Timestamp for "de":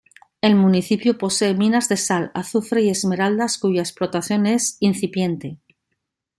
1.87-1.95